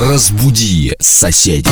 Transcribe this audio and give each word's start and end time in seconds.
Разбуди 0.00 0.96
соседей. 0.98 1.70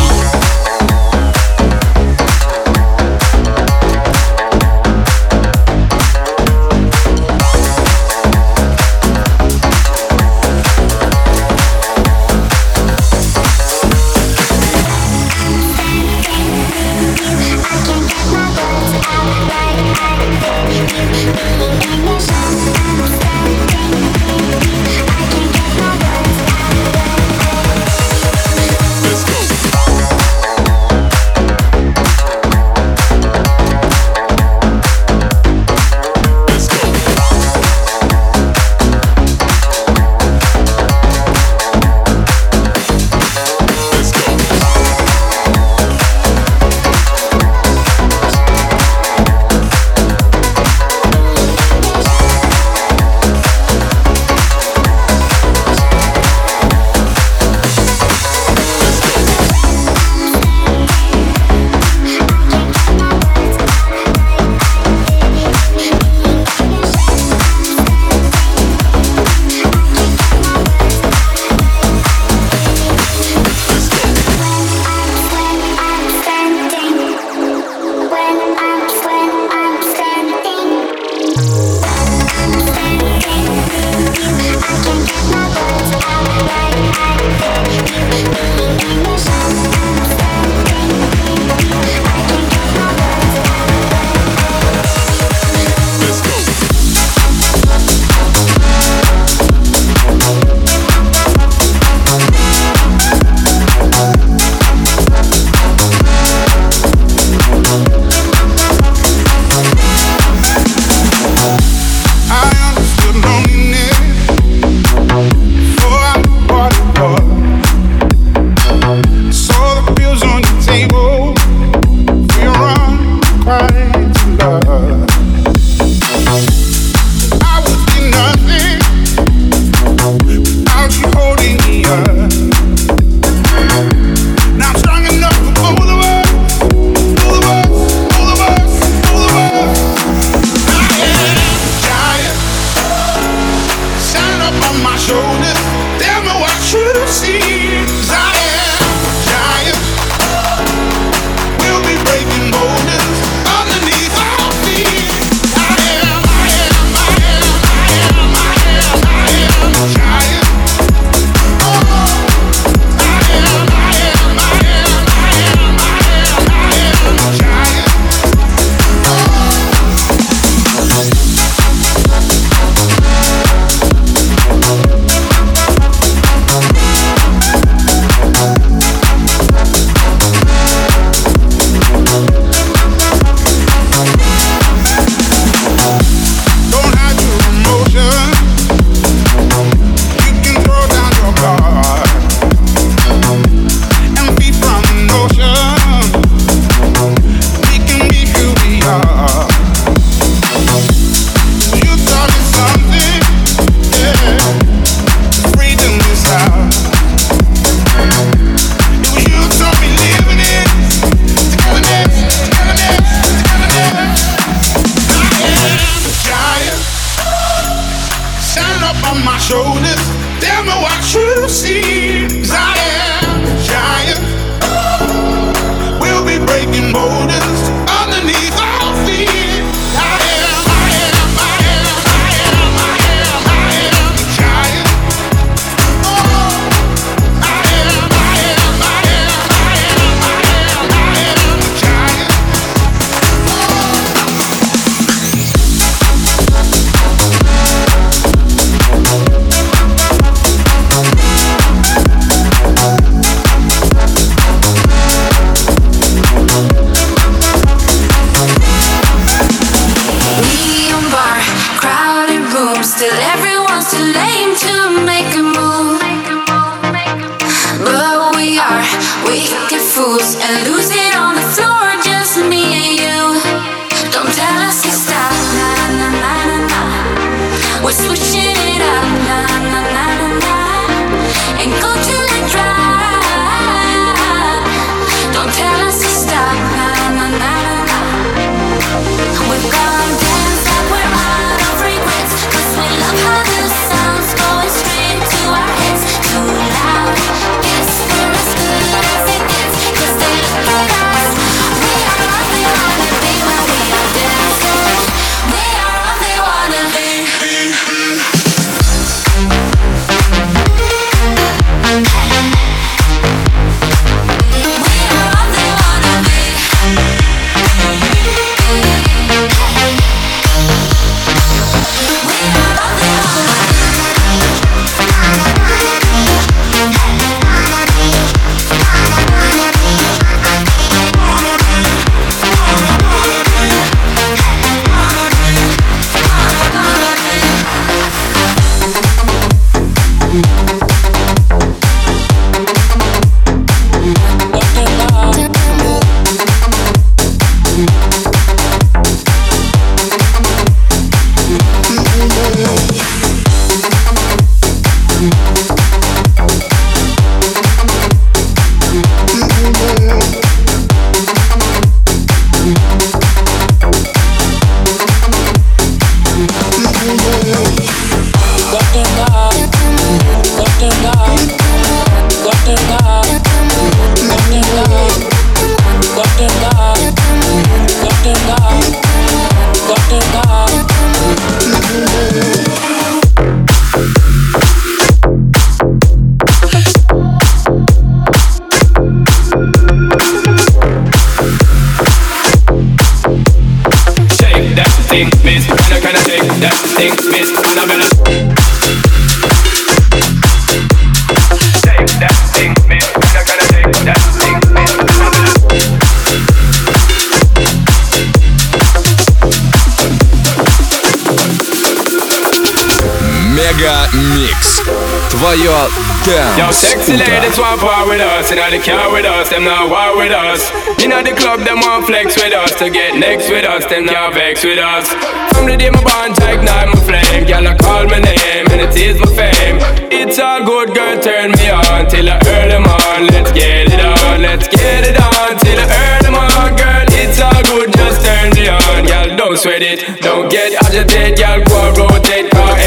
Твое 415.43 415.89
Dance 416.26 416.58
Yo, 416.58 416.70
sexy 416.70 417.16
ladies 417.16 417.58
want 417.58 417.80
part 417.80 418.08
with 418.08 418.20
us, 418.20 418.50
inna 418.50 418.70
the 418.70 418.78
car 418.82 419.12
with 419.12 419.24
us, 419.24 419.50
them 419.50 419.64
not 419.64 419.88
war 419.88 420.16
with 420.18 420.32
us. 420.32 420.70
Inna 421.02 421.22
the 421.22 421.32
club, 421.32 421.60
them 421.60 421.80
want 421.80 422.06
flex 422.06 422.36
with 422.36 422.52
us, 422.52 422.74
to 422.78 422.90
get 422.90 423.16
next 423.16 423.48
with 423.50 423.64
us, 423.64 423.86
them 423.86 424.06
not 424.06 424.34
vex 424.34 424.64
with 424.64 424.78
us. 424.78 425.08
From 425.54 425.66
the 425.66 425.76
day 425.76 425.90
my 425.90 426.02
bond 426.02 426.38
ignite 426.38 426.88
my 426.90 427.00
flame, 427.06 427.46
girl 427.46 427.66
I 427.66 427.74
call 427.76 428.04
my 428.06 428.18
name 428.18 428.66
and 428.70 428.80
it 428.82 428.94
is 428.94 429.18
my 429.18 429.30
fame. 429.34 429.78
It's 430.10 430.38
all 430.38 430.62
good, 430.64 430.94
girl, 430.94 431.18
turn 431.20 431.52
me 431.52 431.70
on 431.70 432.06
till 432.06 432.28
I 432.28 432.36
earn 432.46 432.68
them 432.68 432.84
on. 432.84 433.26
Let's 433.32 433.50
get 433.52 433.90
it 433.90 433.98
on, 433.98 434.42
let's 434.42 434.68
get 434.68 435.08
it 435.08 435.16
on 435.16 435.56
till 435.58 435.78
I 435.80 435.86
earn 435.88 436.22
them 436.22 436.34
on, 436.36 436.76
girl. 436.76 437.06
It's 437.18 437.40
all 437.40 437.62
good, 437.66 437.90
just 437.94 438.22
turn 438.22 438.54
me 438.54 438.68
on, 438.68 439.06
girl. 439.06 439.36
Don't 439.36 439.58
sweat 439.58 439.82
it, 439.82 440.20
don't 440.20 440.50
get 440.50 440.76
agitated, 440.82 441.38
girl. 441.38 441.58
Go 441.64 442.06
rotate, 442.06 442.37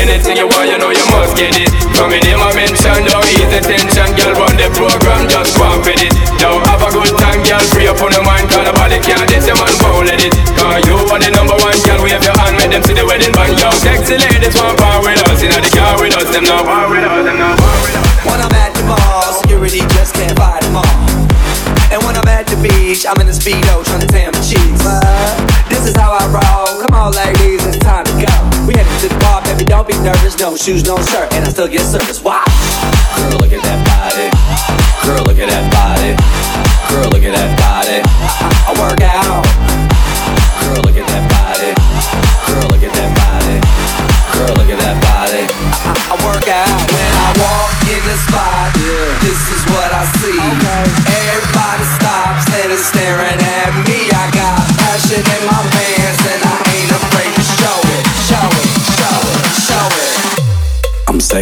anything 0.01 0.37
you 0.37 0.49
want, 0.49 0.65
you 0.65 0.77
know 0.81 0.89
you 0.89 1.05
must 1.13 1.37
get 1.37 1.53
it. 1.53 1.69
From 1.93 2.09
the 2.09 2.19
name 2.25 2.41
I 2.41 2.49
mention, 2.57 3.05
don't 3.05 3.25
ease 3.29 3.53
tension, 3.61 4.09
girl. 4.17 4.33
Run 4.33 4.57
the 4.57 4.67
program, 4.73 5.29
just 5.29 5.53
go 5.53 5.69
and 5.69 6.01
it. 6.01 6.13
Now 6.41 6.57
have 6.65 6.81
a 6.81 6.89
good 6.89 7.13
time, 7.21 7.41
girl. 7.45 7.61
Free 7.69 7.85
up 7.85 8.01
on 8.01 8.09
your 8.09 8.25
mind, 8.25 8.49
cause 8.49 8.65
nobody 8.65 8.97
can 8.97 9.21
this, 9.29 9.45
your 9.45 9.57
man 9.61 9.69
won't 9.85 10.09
let 10.09 10.21
it. 10.21 10.33
Cause 10.57 10.81
you 10.89 10.97
are 10.97 11.21
the 11.21 11.29
number 11.29 11.57
one, 11.61 11.77
girl. 11.85 12.01
Wave 12.01 12.23
your 12.25 12.37
hand, 12.41 12.57
make 12.57 12.73
them 12.73 12.81
see 12.81 12.97
the 12.97 13.05
wedding 13.05 13.31
band, 13.31 13.53
yo. 13.61 13.69
Sexy 13.77 14.17
ladies 14.17 14.57
want 14.57 14.75
power 14.81 15.05
with 15.05 15.21
us, 15.29 15.45
inna 15.45 15.61
the 15.61 15.69
car 15.69 15.93
with 16.01 16.17
us, 16.17 16.27
them 16.33 16.45
not 16.49 16.65
power 16.65 16.89
with 16.89 17.05
us, 17.05 17.21
them 17.21 17.37
not 17.37 17.53
power 17.61 17.79
with 17.85 17.95
us. 17.95 18.25
When 18.25 18.39
I'm 18.41 18.55
at 18.57 18.73
the 18.73 18.83
mall, 18.89 19.29
security 19.37 19.85
just 19.93 20.17
can't 20.17 20.33
fight 20.33 20.65
them 20.65 20.81
all. 20.81 20.97
And 21.93 21.99
when 22.07 22.15
I'm 22.17 22.27
at 22.27 22.47
the 22.47 22.57
beach, 22.57 23.05
I'm 23.05 23.19
in 23.21 23.27
the 23.27 23.35
speedo 23.35 23.83
trying 23.85 24.01
to 24.01 24.09
tan 24.09 24.31
my 24.33 24.41
cheeks. 24.41 24.81
Nervous. 30.03 30.37
No 30.39 30.55
shoes, 30.55 30.83
no 30.83 30.97
shirt, 30.97 31.33
and 31.33 31.45
I 31.45 31.49
still 31.49 31.67
get 31.67 31.81
service. 31.81 32.21
Wow. 32.21 32.43
Girl, 33.17 33.39
look 33.39 33.53
at 33.53 33.61
that 33.63 33.85
body. 33.85 34.40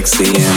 Sexy 0.05 0.48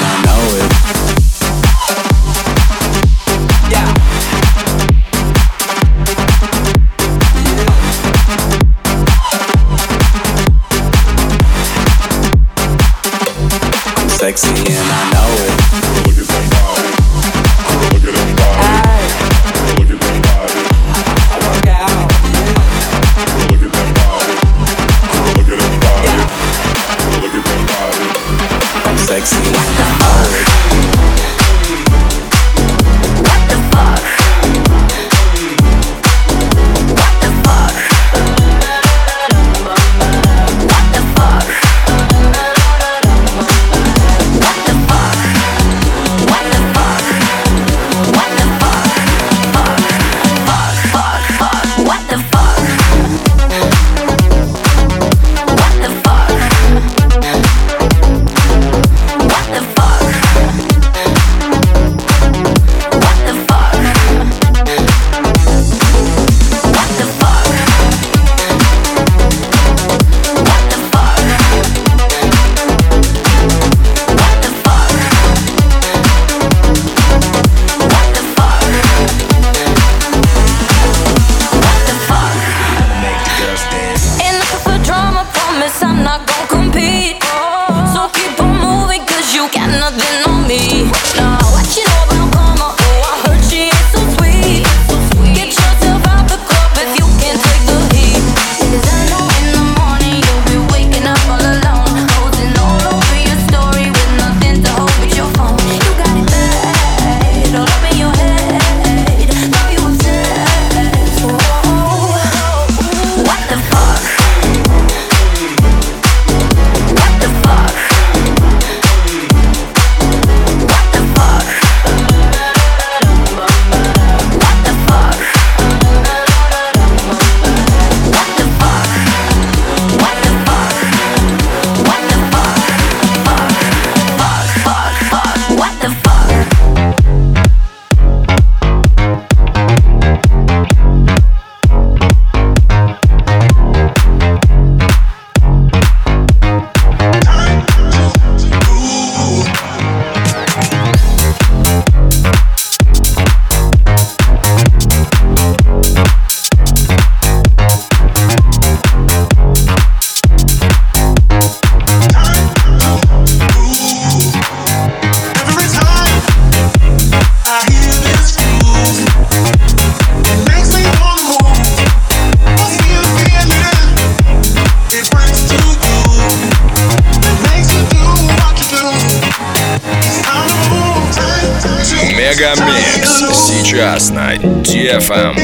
DFM. 185.03 185.35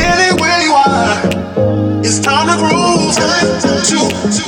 It's 2.04 2.20
time 2.20 2.46
to 2.46 2.56
groove 2.62 3.14
to, 3.14 3.98
to 4.30 4.47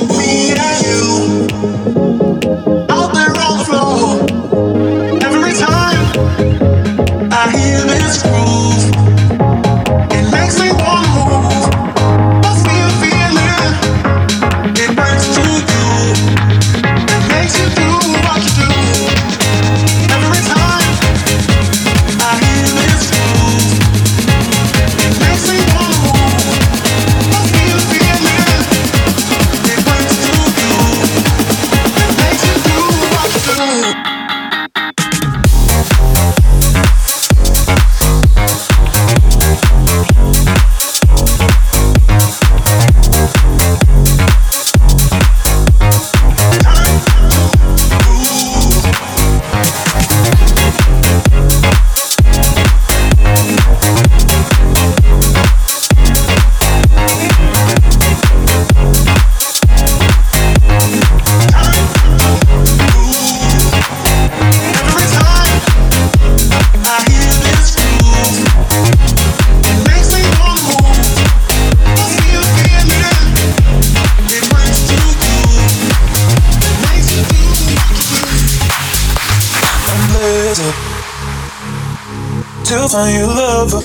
find 82.91 83.15
your 83.15 83.27
lover, 83.27 83.81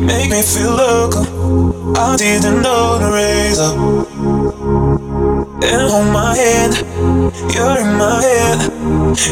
make 0.00 0.30
me 0.30 0.40
feel 0.40 0.72
local. 0.72 1.96
I 1.98 2.16
didn't 2.16 2.62
know 2.62 2.98
the 2.98 3.10
razor. 3.12 3.72
And 5.68 5.82
hold 5.90 6.10
my 6.12 6.34
hand, 6.34 6.74
you're 7.52 7.78
in 7.84 7.92
my 8.00 8.22
head, 8.22 8.58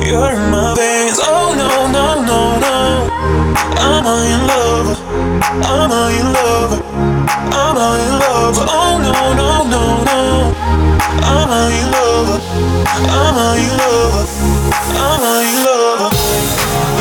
you're 0.04 0.32
in 0.36 0.50
my 0.50 0.74
veins. 0.76 1.18
Oh 1.22 1.54
no, 1.56 1.88
no, 1.96 2.06
no, 2.30 2.40
no. 2.60 2.76
I'm 3.88 4.04
a 4.04 4.16
in 4.34 4.42
love, 4.52 4.88
I'm 5.64 5.90
a 5.90 6.02
in 6.20 6.28
love, 6.36 6.72
I'm 7.56 7.76
a 7.76 7.88
in 8.04 8.12
love. 8.20 8.56
Oh 8.60 8.98
no, 9.06 9.16
no, 9.40 9.48
no, 9.72 9.82
no. 10.10 10.20
I'm 11.24 11.50
a 11.50 11.62
in 11.80 11.88
love, 11.96 12.28
I'm 13.22 13.36
a 13.40 13.48
in 13.64 13.72
love, 13.80 14.28
I'm 14.94 15.22
a 15.22 15.34
in 15.40 15.64
love. 15.64 16.65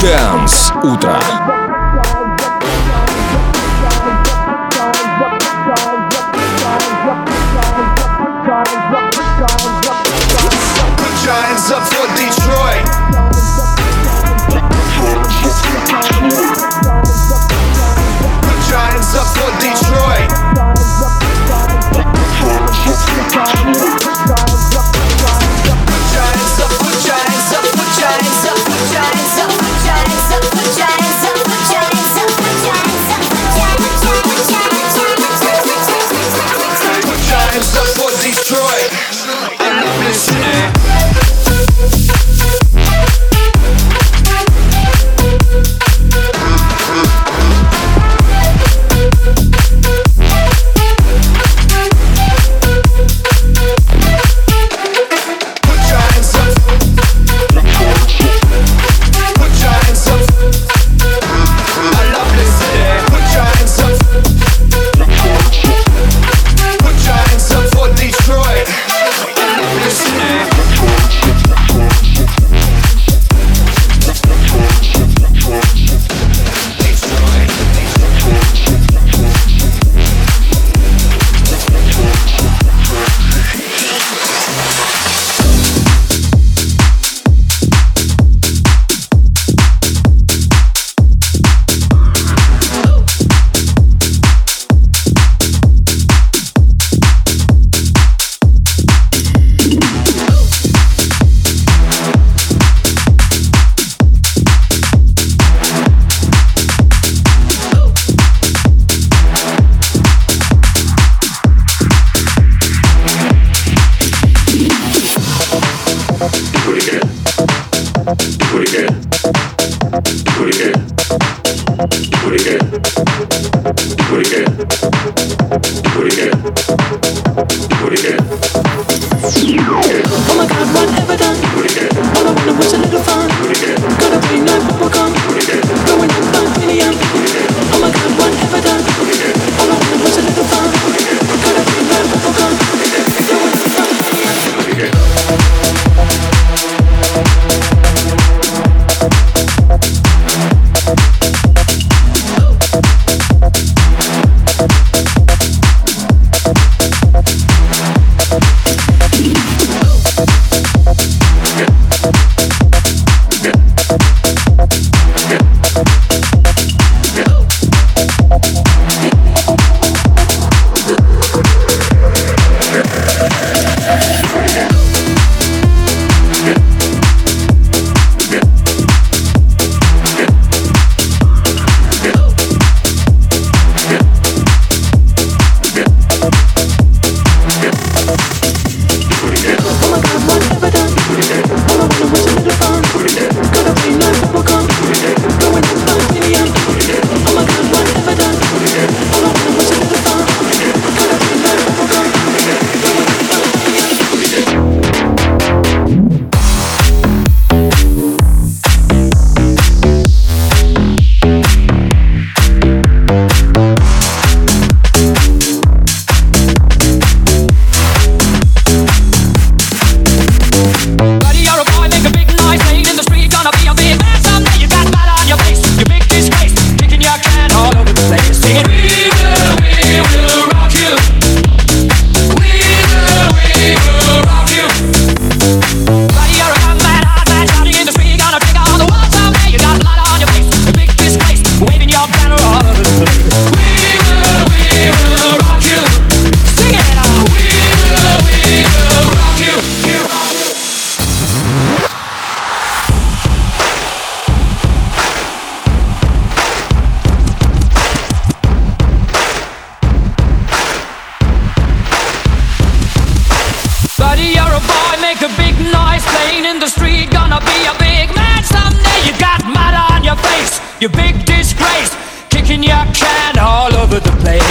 Dance. 0.00 0.72
Утро. 0.84 1.47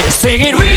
Sing 0.09 0.41
it. 0.41 0.55
We 0.55 0.76